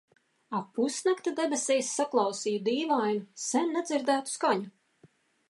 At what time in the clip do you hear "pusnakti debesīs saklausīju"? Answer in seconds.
0.77-2.63